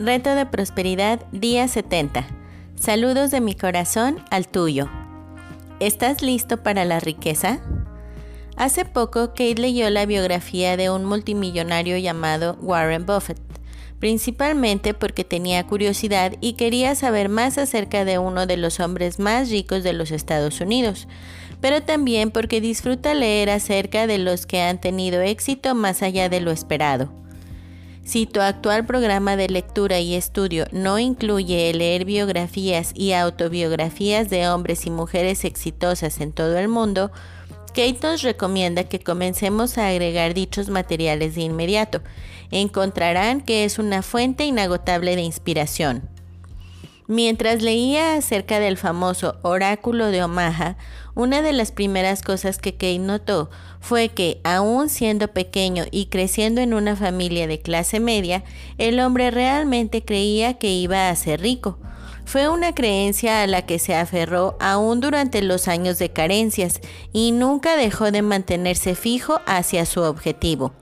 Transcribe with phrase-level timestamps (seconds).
[0.00, 2.24] Reto de Prosperidad, día 70.
[2.76, 4.88] Saludos de mi corazón al tuyo.
[5.80, 7.58] ¿Estás listo para la riqueza?
[8.56, 13.40] Hace poco Kate leyó la biografía de un multimillonario llamado Warren Buffett,
[13.98, 19.50] principalmente porque tenía curiosidad y quería saber más acerca de uno de los hombres más
[19.50, 21.08] ricos de los Estados Unidos,
[21.60, 26.40] pero también porque disfruta leer acerca de los que han tenido éxito más allá de
[26.40, 27.10] lo esperado.
[28.08, 34.48] Si tu actual programa de lectura y estudio no incluye leer biografías y autobiografías de
[34.48, 37.10] hombres y mujeres exitosas en todo el mundo,
[37.74, 42.00] Kate nos recomienda que comencemos a agregar dichos materiales de inmediato.
[42.50, 46.08] Encontrarán que es una fuente inagotable de inspiración.
[47.10, 50.76] Mientras leía acerca del famoso oráculo de Omaha,
[51.14, 53.48] una de las primeras cosas que Kate notó
[53.80, 58.44] fue que, aún siendo pequeño y creciendo en una familia de clase media,
[58.76, 61.78] el hombre realmente creía que iba a ser rico.
[62.26, 66.82] Fue una creencia a la que se aferró aún durante los años de carencias
[67.14, 70.74] y nunca dejó de mantenerse fijo hacia su objetivo.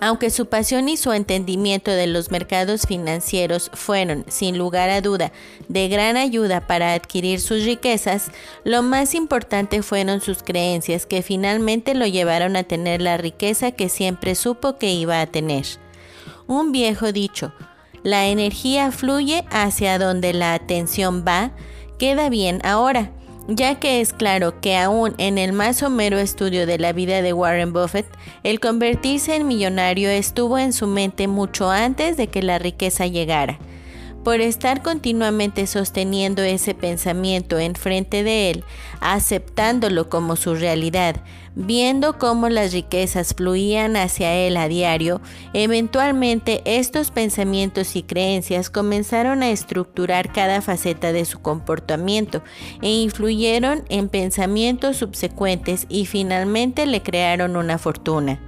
[0.00, 5.32] Aunque su pasión y su entendimiento de los mercados financieros fueron, sin lugar a duda,
[5.68, 8.30] de gran ayuda para adquirir sus riquezas,
[8.62, 13.88] lo más importante fueron sus creencias que finalmente lo llevaron a tener la riqueza que
[13.88, 15.64] siempre supo que iba a tener.
[16.46, 17.52] Un viejo dicho,
[18.04, 21.50] la energía fluye hacia donde la atención va,
[21.98, 23.10] queda bien ahora
[23.48, 27.32] ya que es claro que aún en el más somero estudio de la vida de
[27.32, 28.06] Warren Buffett,
[28.42, 33.58] el convertirse en millonario estuvo en su mente mucho antes de que la riqueza llegara.
[34.22, 38.64] Por estar continuamente sosteniendo ese pensamiento enfrente de él,
[39.00, 41.16] aceptándolo como su realidad,
[41.58, 45.20] viendo cómo las riquezas fluían hacia él a diario,
[45.52, 52.42] eventualmente estos pensamientos y creencias comenzaron a estructurar cada faceta de su comportamiento
[52.80, 58.40] e influyeron en pensamientos subsecuentes y finalmente le crearon una fortuna.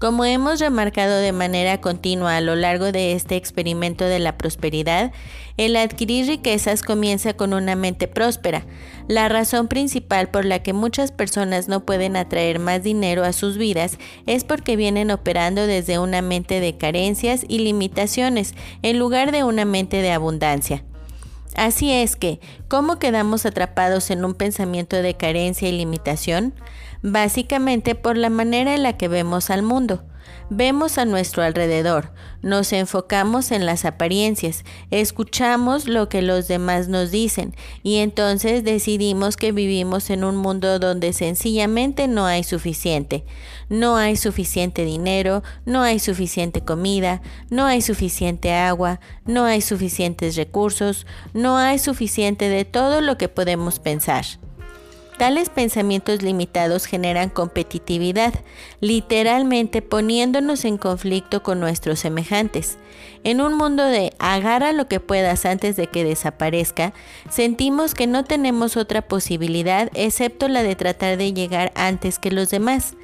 [0.00, 5.12] Como hemos remarcado de manera continua a lo largo de este experimento de la prosperidad,
[5.58, 8.64] el adquirir riquezas comienza con una mente próspera.
[9.08, 13.58] La razón principal por la que muchas personas no pueden atraer más dinero a sus
[13.58, 19.44] vidas es porque vienen operando desde una mente de carencias y limitaciones en lugar de
[19.44, 20.82] una mente de abundancia.
[21.56, 26.54] Así es que, ¿cómo quedamos atrapados en un pensamiento de carencia y limitación?
[27.02, 30.04] Básicamente por la manera en la que vemos al mundo.
[30.50, 37.10] Vemos a nuestro alrededor, nos enfocamos en las apariencias, escuchamos lo que los demás nos
[37.10, 43.24] dicen y entonces decidimos que vivimos en un mundo donde sencillamente no hay suficiente.
[43.68, 50.34] No hay suficiente dinero, no hay suficiente comida, no hay suficiente agua, no hay suficientes
[50.34, 54.24] recursos, no hay suficiente de todo lo que podemos pensar.
[55.20, 58.32] Tales pensamientos limitados generan competitividad,
[58.80, 62.78] literalmente poniéndonos en conflicto con nuestros semejantes.
[63.22, 66.94] En un mundo de agarra lo que puedas antes de que desaparezca,
[67.28, 72.48] sentimos que no tenemos otra posibilidad excepto la de tratar de llegar antes que los
[72.48, 72.94] demás.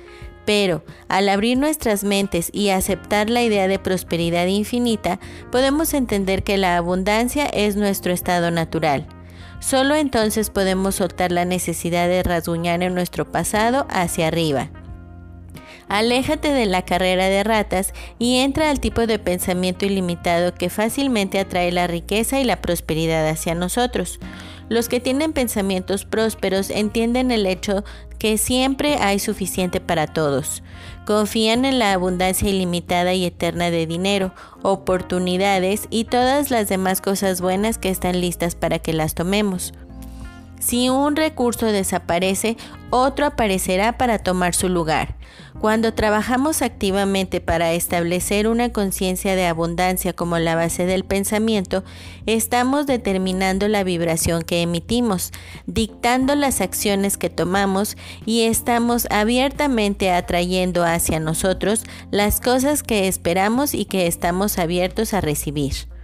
[0.47, 5.21] Pero al abrir nuestras mentes y aceptar la idea de prosperidad infinita,
[5.53, 9.06] podemos entender que la abundancia es nuestro estado natural.
[9.61, 14.71] Solo entonces podemos soltar la necesidad de rasguñar en nuestro pasado hacia arriba.
[15.89, 21.39] Aléjate de la carrera de ratas y entra al tipo de pensamiento ilimitado que fácilmente
[21.39, 24.19] atrae la riqueza y la prosperidad hacia nosotros.
[24.69, 27.84] Los que tienen pensamientos prósperos entienden el hecho
[28.19, 30.62] que siempre hay suficiente para todos.
[31.06, 37.41] Confían en la abundancia ilimitada y eterna de dinero, oportunidades y todas las demás cosas
[37.41, 39.72] buenas que están listas para que las tomemos.
[40.59, 42.56] Si un recurso desaparece,
[42.91, 45.17] otro aparecerá para tomar su lugar.
[45.61, 51.82] Cuando trabajamos activamente para establecer una conciencia de abundancia como la base del pensamiento,
[52.26, 55.32] estamos determinando la vibración que emitimos,
[55.67, 63.73] dictando las acciones que tomamos y estamos abiertamente atrayendo hacia nosotros las cosas que esperamos
[63.73, 65.95] y que estamos abiertos a recibir.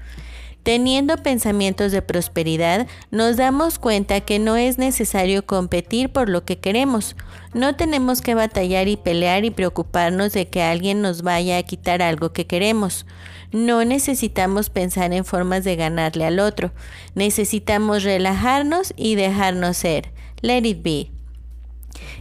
[0.62, 6.58] Teniendo pensamientos de prosperidad, nos damos cuenta que no es necesario competir por lo que
[6.58, 7.16] queremos.
[7.52, 12.00] No tenemos que batallar y pelear y preocuparnos de que alguien nos vaya a quitar
[12.00, 13.06] algo que queremos.
[13.50, 16.72] No necesitamos pensar en formas de ganarle al otro.
[17.16, 20.12] Necesitamos relajarnos y dejarnos ser.
[20.42, 21.21] Let it be.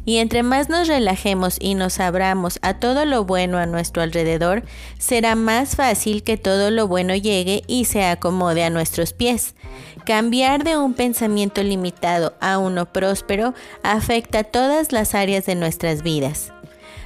[0.05, 4.63] Y entre más nos relajemos y nos abramos a todo lo bueno a nuestro alrededor,
[4.97, 9.55] será más fácil que todo lo bueno llegue y se acomode a nuestros pies.
[10.05, 13.53] Cambiar de un pensamiento limitado a uno próspero
[13.83, 16.51] afecta todas las áreas de nuestras vidas.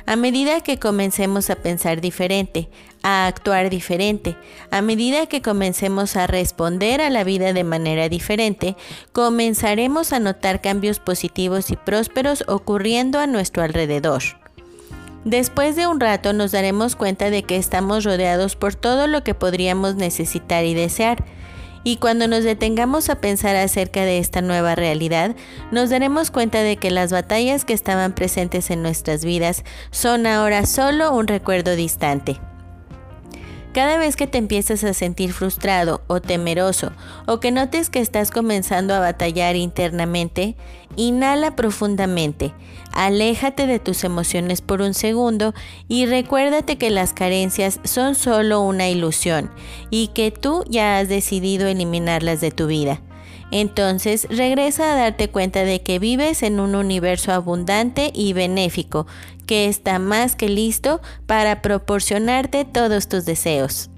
[0.08, 2.70] A medida que comencemos a pensar diferente,
[3.02, 4.38] a actuar diferente,
[4.70, 8.76] a medida que comencemos a responder a la vida de manera diferente,
[9.14, 14.22] comenzaremos a notar cambios positivos y prósperos ocurriendo a nuestro alrededor.
[15.24, 19.34] Después de un rato nos daremos cuenta de que estamos rodeados por todo lo que
[19.34, 21.26] podríamos necesitar y desear,
[21.86, 25.36] y cuando nos detengamos a pensar acerca de esta nueva realidad,
[25.72, 30.66] nos daremos cuenta de que las batallas que estaban presentes en nuestras vidas son ahora
[30.66, 32.42] solo un recuerdo distante.
[33.76, 36.94] Cada vez que te empiezas a sentir frustrado o temeroso
[37.28, 40.56] o que notes que estás comenzando a batallar internamente,
[40.96, 42.54] inhala profundamente,
[42.94, 45.54] aléjate de tus emociones por un segundo
[45.90, 49.52] y recuérdate que las carencias son solo una ilusión
[49.90, 53.02] y que tú ya has decidido eliminarlas de tu vida.
[53.52, 59.08] Entonces regresa a darte cuenta de que vives en un universo abundante y benéfico,
[59.46, 63.90] que está más que listo para proporcionarte todos tus deseos.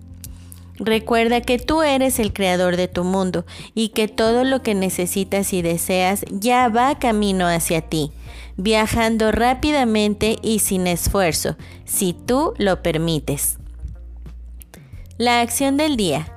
[0.80, 5.54] Recuerda que tú eres el creador de tu mundo y que todo lo que necesitas
[5.54, 8.12] y deseas ya va camino hacia ti,
[8.58, 11.56] viajando rápidamente y sin esfuerzo,
[11.86, 13.58] si tú lo permites.
[15.18, 16.37] La acción del día.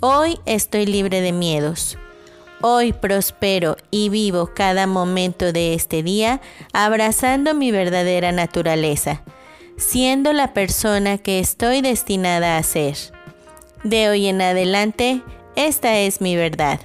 [0.00, 1.98] Hoy estoy libre de miedos.
[2.60, 6.40] Hoy prospero y vivo cada momento de este día
[6.72, 9.24] abrazando mi verdadera naturaleza,
[9.76, 12.96] siendo la persona que estoy destinada a ser.
[13.82, 15.20] De hoy en adelante,
[15.56, 16.78] esta es mi verdad.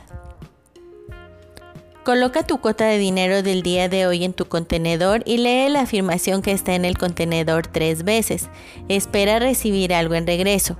[2.03, 5.81] Coloca tu cuota de dinero del día de hoy en tu contenedor y lee la
[5.81, 8.49] afirmación que está en el contenedor tres veces.
[8.89, 10.79] Espera recibir algo en regreso.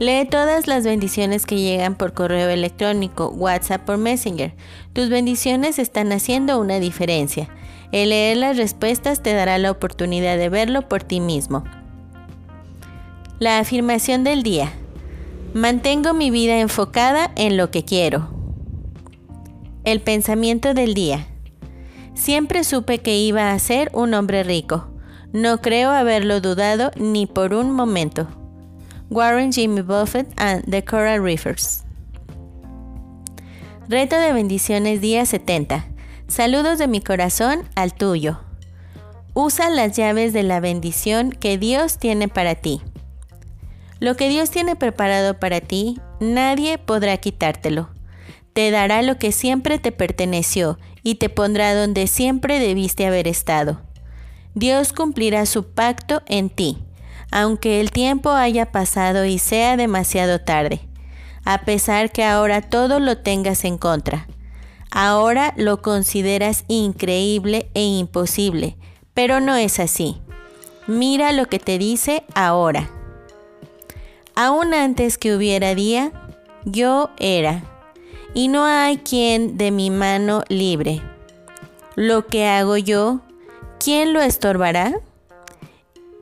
[0.00, 4.54] Lee todas las bendiciones que llegan por correo electrónico, WhatsApp o Messenger.
[4.94, 7.50] Tus bendiciones están haciendo una diferencia.
[7.92, 11.64] El leer las respuestas te dará la oportunidad de verlo por ti mismo.
[13.40, 14.72] La afirmación del día.
[15.52, 18.30] Mantengo mi vida enfocada en lo que quiero.
[19.84, 21.26] El pensamiento del día.
[22.14, 24.86] Siempre supe que iba a ser un hombre rico.
[25.34, 28.39] No creo haberlo dudado ni por un momento.
[29.10, 31.82] Warren Jimmy Buffett and the Coral Reefers.
[33.88, 35.84] Reto de bendiciones día 70.
[36.28, 38.38] Saludos de mi corazón al tuyo.
[39.34, 42.82] Usa las llaves de la bendición que Dios tiene para ti.
[43.98, 47.90] Lo que Dios tiene preparado para ti, nadie podrá quitártelo.
[48.52, 53.80] Te dará lo que siempre te perteneció y te pondrá donde siempre debiste haber estado.
[54.54, 56.78] Dios cumplirá su pacto en ti,
[57.30, 60.80] aunque el tiempo haya pasado y sea demasiado tarde,
[61.44, 64.26] a pesar que ahora todo lo tengas en contra.
[64.90, 68.76] Ahora lo consideras increíble e imposible,
[69.14, 70.20] pero no es así.
[70.86, 72.90] Mira lo que te dice ahora.
[74.34, 76.12] Aún antes que hubiera día,
[76.64, 77.62] yo era,
[78.34, 81.02] y no hay quien de mi mano libre.
[81.94, 83.20] Lo que hago yo,
[83.78, 84.94] ¿quién lo estorbará?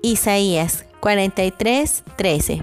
[0.02, 2.62] Isaías 43, 13.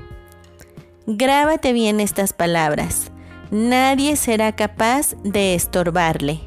[1.07, 3.11] Grábate bien estas palabras
[3.51, 6.41] nadie será capaz de estorbarle.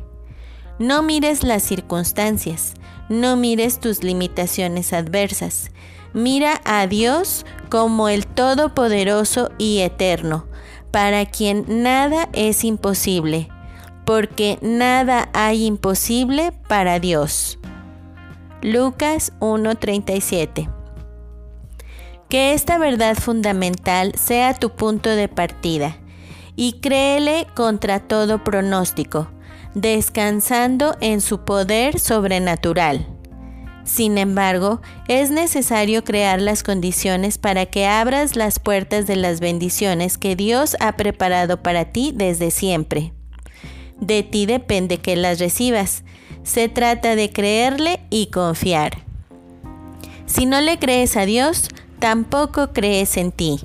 [0.78, 2.74] No mires las circunstancias,
[3.08, 5.70] no mires tus limitaciones adversas.
[6.12, 10.46] Mira a Dios como el Todopoderoso y Eterno,
[10.90, 13.48] para quien nada es imposible,
[14.04, 17.58] porque nada hay imposible para Dios.
[18.62, 20.77] Lucas 1:37
[22.28, 25.96] Que esta verdad fundamental sea tu punto de partida
[26.56, 29.28] y créele contra todo pronóstico.
[29.74, 33.06] descansando en su poder sobrenatural.
[33.84, 40.18] Sin embargo, es necesario crear las condiciones para que abras las puertas de las bendiciones
[40.18, 43.12] que Dios ha preparado para ti desde siempre.
[44.00, 46.02] De ti depende que las recibas.
[46.42, 48.98] Se trata de creerle y confiar.
[50.26, 51.68] Si no le crees a Dios,
[51.98, 53.60] tampoco crees en ti.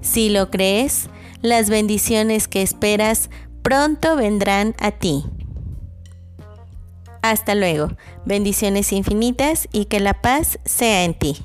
[0.00, 1.08] Si lo crees,
[1.42, 3.30] las bendiciones que esperas
[3.62, 5.24] pronto vendrán a ti.
[7.22, 7.90] Hasta luego.
[8.24, 11.36] Bendiciones infinitas y que la paz sea en ti.